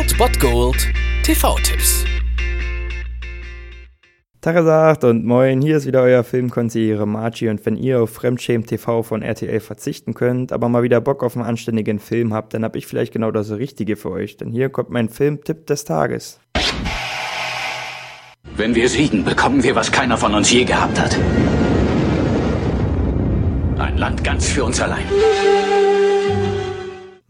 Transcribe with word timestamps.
Old 0.00 0.16
Bot 0.16 0.40
Gold 0.40 0.88
TV-Tipps. 1.24 2.06
Tagesacht 4.40 5.04
und 5.04 5.26
moin, 5.26 5.60
hier 5.60 5.76
ist 5.76 5.84
wieder 5.84 6.00
euer 6.00 6.24
Filmkonsigliere 6.24 7.06
Margie 7.06 7.50
und 7.50 7.66
wenn 7.66 7.76
ihr 7.76 8.00
auf 8.00 8.08
Fremdschämen 8.08 8.66
TV 8.66 9.02
von 9.02 9.20
RTL 9.20 9.60
verzichten 9.60 10.14
könnt, 10.14 10.52
aber 10.52 10.70
mal 10.70 10.82
wieder 10.82 11.02
Bock 11.02 11.22
auf 11.22 11.36
einen 11.36 11.44
anständigen 11.44 11.98
Film 11.98 12.32
habt, 12.32 12.54
dann 12.54 12.64
hab 12.64 12.76
ich 12.76 12.86
vielleicht 12.86 13.12
genau 13.12 13.30
das 13.30 13.50
Richtige 13.50 13.96
für 13.96 14.10
euch, 14.10 14.38
denn 14.38 14.50
hier 14.50 14.70
kommt 14.70 14.88
mein 14.88 15.10
Filmtipp 15.10 15.66
des 15.66 15.84
Tages. 15.84 16.40
Wenn 18.56 18.74
wir 18.74 18.88
siegen, 18.88 19.22
bekommen 19.22 19.62
wir, 19.62 19.74
was 19.74 19.92
keiner 19.92 20.16
von 20.16 20.34
uns 20.34 20.50
je 20.50 20.64
gehabt 20.64 20.98
hat. 20.98 21.14
Ein 23.78 23.98
Land 23.98 24.24
ganz 24.24 24.48
für 24.48 24.64
uns 24.64 24.80
allein. 24.80 25.04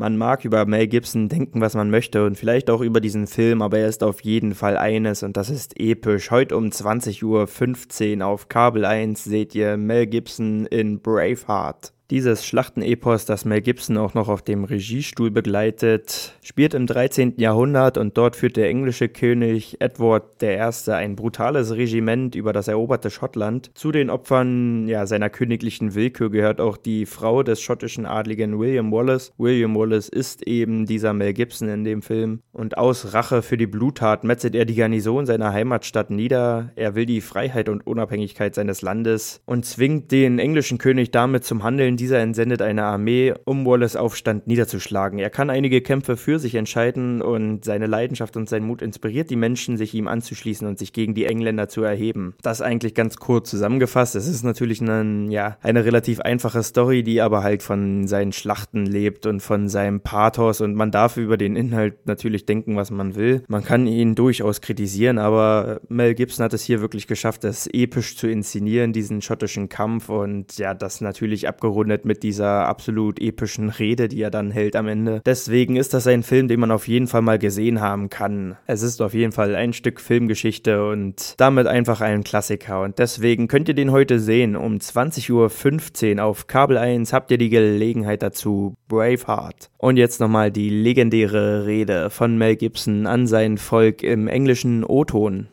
Man 0.00 0.16
mag 0.16 0.46
über 0.46 0.64
Mel 0.64 0.86
Gibson 0.86 1.28
denken, 1.28 1.60
was 1.60 1.74
man 1.74 1.90
möchte 1.90 2.24
und 2.24 2.38
vielleicht 2.38 2.70
auch 2.70 2.80
über 2.80 3.02
diesen 3.02 3.26
Film, 3.26 3.60
aber 3.60 3.80
er 3.80 3.86
ist 3.86 4.02
auf 4.02 4.22
jeden 4.22 4.54
Fall 4.54 4.78
eines 4.78 5.22
und 5.22 5.36
das 5.36 5.50
ist 5.50 5.78
episch. 5.78 6.30
Heute 6.30 6.56
um 6.56 6.70
20.15 6.70 8.20
Uhr 8.20 8.26
auf 8.26 8.48
Kabel 8.48 8.86
1 8.86 9.22
seht 9.22 9.54
ihr 9.54 9.76
Mel 9.76 10.06
Gibson 10.06 10.64
in 10.64 11.02
Braveheart. 11.02 11.92
Dieses 12.10 12.44
Schlachtenepos, 12.44 13.24
das 13.24 13.44
Mel 13.44 13.60
Gibson 13.60 13.96
auch 13.96 14.14
noch 14.14 14.26
auf 14.26 14.42
dem 14.42 14.64
Regiestuhl 14.64 15.30
begleitet, 15.30 16.34
spielt 16.42 16.74
im 16.74 16.88
13. 16.88 17.34
Jahrhundert 17.36 17.98
und 17.98 18.18
dort 18.18 18.34
führt 18.34 18.56
der 18.56 18.68
englische 18.68 19.08
König 19.08 19.76
Edward 19.80 20.42
I. 20.42 20.90
ein 20.90 21.14
brutales 21.14 21.72
Regiment 21.76 22.34
über 22.34 22.52
das 22.52 22.66
eroberte 22.66 23.10
Schottland. 23.10 23.70
Zu 23.74 23.92
den 23.92 24.10
Opfern 24.10 24.88
ja, 24.88 25.06
seiner 25.06 25.30
königlichen 25.30 25.94
Willkür 25.94 26.30
gehört 26.30 26.60
auch 26.60 26.76
die 26.76 27.06
Frau 27.06 27.44
des 27.44 27.60
schottischen 27.60 28.06
Adligen 28.06 28.58
William 28.58 28.90
Wallace. 28.90 29.32
William 29.38 29.76
Wallace 29.76 30.08
ist 30.08 30.44
eben 30.48 30.86
dieser 30.86 31.12
Mel 31.12 31.32
Gibson 31.32 31.68
in 31.68 31.84
dem 31.84 32.02
Film. 32.02 32.40
Und 32.50 32.76
aus 32.76 33.14
Rache 33.14 33.40
für 33.42 33.56
die 33.56 33.68
Bluttat 33.68 34.24
metzelt 34.24 34.56
er 34.56 34.64
die 34.64 34.74
Garnison 34.74 35.26
seiner 35.26 35.52
Heimatstadt 35.52 36.10
nieder. 36.10 36.72
Er 36.74 36.96
will 36.96 37.06
die 37.06 37.20
Freiheit 37.20 37.68
und 37.68 37.86
Unabhängigkeit 37.86 38.56
seines 38.56 38.82
Landes 38.82 39.42
und 39.46 39.64
zwingt 39.64 40.10
den 40.10 40.40
englischen 40.40 40.78
König 40.78 41.12
damit 41.12 41.44
zum 41.44 41.62
Handeln 41.62 41.99
dieser 42.00 42.18
entsendet 42.18 42.62
eine 42.62 42.84
Armee, 42.84 43.34
um 43.44 43.66
Wallace 43.66 43.94
Aufstand 43.94 44.46
niederzuschlagen. 44.46 45.18
Er 45.18 45.30
kann 45.30 45.50
einige 45.50 45.82
Kämpfe 45.82 46.16
für 46.16 46.38
sich 46.38 46.54
entscheiden 46.54 47.22
und 47.22 47.64
seine 47.64 47.86
Leidenschaft 47.86 48.36
und 48.36 48.48
sein 48.48 48.64
Mut 48.64 48.82
inspiriert 48.82 49.30
die 49.30 49.36
Menschen, 49.36 49.76
sich 49.76 49.94
ihm 49.94 50.08
anzuschließen 50.08 50.66
und 50.66 50.78
sich 50.78 50.92
gegen 50.92 51.14
die 51.14 51.26
Engländer 51.26 51.68
zu 51.68 51.82
erheben. 51.82 52.34
Das 52.42 52.62
eigentlich 52.62 52.94
ganz 52.94 53.18
kurz 53.18 53.50
zusammengefasst. 53.50 54.16
Es 54.16 54.26
ist 54.26 54.42
natürlich 54.42 54.80
eine, 54.80 55.30
ja, 55.30 55.58
eine 55.62 55.84
relativ 55.84 56.20
einfache 56.20 56.62
Story, 56.62 57.02
die 57.02 57.20
aber 57.20 57.42
halt 57.42 57.62
von 57.62 58.06
seinen 58.08 58.32
Schlachten 58.32 58.86
lebt 58.86 59.26
und 59.26 59.40
von 59.40 59.68
seinem 59.68 60.00
Pathos 60.00 60.60
und 60.60 60.74
man 60.74 60.90
darf 60.90 61.18
über 61.18 61.36
den 61.36 61.54
Inhalt 61.54 62.06
natürlich 62.06 62.46
denken, 62.46 62.76
was 62.76 62.90
man 62.90 63.14
will. 63.14 63.42
Man 63.48 63.62
kann 63.62 63.86
ihn 63.86 64.14
durchaus 64.14 64.62
kritisieren, 64.62 65.18
aber 65.18 65.80
Mel 65.88 66.14
Gibson 66.14 66.44
hat 66.44 66.54
es 66.54 66.62
hier 66.62 66.80
wirklich 66.80 67.06
geschafft, 67.06 67.44
das 67.44 67.66
episch 67.66 68.16
zu 68.16 68.26
inszenieren, 68.26 68.94
diesen 68.94 69.20
schottischen 69.20 69.68
Kampf 69.68 70.08
und 70.08 70.56
ja, 70.56 70.72
das 70.72 71.02
natürlich 71.02 71.46
abgerundet 71.46 71.89
abgerundet 71.90 72.04
mit 72.04 72.22
dieser 72.22 72.66
absolut 72.66 73.20
epischen 73.20 73.70
Rede, 73.70 74.08
die 74.08 74.22
er 74.22 74.30
dann 74.30 74.50
hält 74.50 74.76
am 74.76 74.86
Ende. 74.86 75.22
Deswegen 75.24 75.76
ist 75.76 75.94
das 75.94 76.06
ein 76.06 76.22
Film, 76.22 76.48
den 76.48 76.60
man 76.60 76.70
auf 76.70 76.88
jeden 76.88 77.06
Fall 77.06 77.22
mal 77.22 77.38
gesehen 77.38 77.80
haben 77.80 78.08
kann. 78.08 78.56
Es 78.66 78.82
ist 78.82 79.02
auf 79.02 79.14
jeden 79.14 79.32
Fall 79.32 79.54
ein 79.54 79.72
Stück 79.72 80.00
Filmgeschichte 80.00 80.86
und 80.88 81.34
damit 81.38 81.66
einfach 81.66 82.00
ein 82.00 82.24
Klassiker. 82.24 82.82
Und 82.82 82.98
deswegen 82.98 83.48
könnt 83.48 83.68
ihr 83.68 83.74
den 83.74 83.90
heute 83.90 84.18
sehen. 84.18 84.56
Um 84.56 84.76
20.15 84.76 86.16
Uhr 86.16 86.24
auf 86.24 86.46
Kabel 86.46 86.78
1 86.78 87.12
habt 87.12 87.30
ihr 87.30 87.38
die 87.38 87.50
Gelegenheit 87.50 88.22
dazu. 88.22 88.74
Braveheart. 88.88 89.70
Und 89.78 89.96
jetzt 89.96 90.20
nochmal 90.20 90.50
die 90.50 90.70
legendäre 90.70 91.66
Rede 91.66 92.10
von 92.10 92.36
Mel 92.38 92.56
Gibson 92.56 93.06
an 93.06 93.26
sein 93.26 93.58
Volk 93.58 94.02
im 94.02 94.28
englischen 94.28 94.84
O-Ton. 94.84 95.48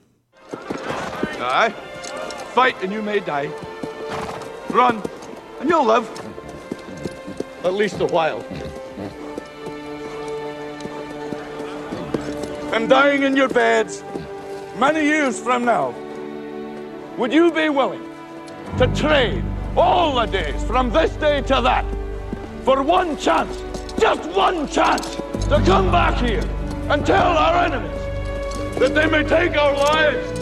Fight 2.54 2.76
and 2.82 2.92
you 2.92 3.04
may 3.04 3.20
die. 3.20 3.50
Run 4.74 5.02
and 5.60 5.70
you'll 5.70 5.86
live. 5.86 6.08
At 7.64 7.74
least 7.74 8.00
a 8.00 8.06
while. 8.06 8.44
And 12.74 12.90
dying 12.90 13.24
in 13.24 13.36
your 13.36 13.50
beds 13.50 14.04
many 14.78 15.04
years 15.04 15.40
from 15.40 15.66
now, 15.66 15.94
would 17.18 17.34
you 17.34 17.52
be 17.52 17.70
willing 17.70 18.04
to 18.78 18.88
trade 18.96 19.44
all 19.76 20.16
the 20.16 20.26
days 20.26 20.64
from 20.66 20.92
this 20.92 21.16
day 21.16 21.42
to 21.42 21.62
that 21.62 21.86
for 22.64 22.84
one 22.84 23.18
chance, 23.18 23.64
just 24.00 24.30
one 24.32 24.68
chance, 24.68 25.16
to 25.48 25.62
come 25.66 25.90
back 25.92 26.22
here 26.24 26.44
and 26.90 27.06
tell 27.06 27.38
our 27.38 27.66
enemies 27.66 28.78
that 28.80 28.94
they 28.94 29.08
may 29.08 29.24
take 29.24 29.58
our 29.58 29.74
lives, 29.74 30.40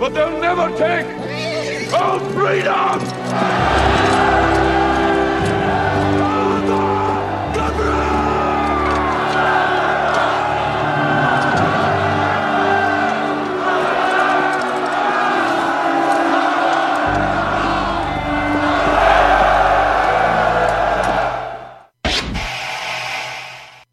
but 0.00 0.10
they'll 0.10 0.40
never 0.40 0.68
take 0.76 1.19
of 1.92 2.32
freedom! 2.34 3.00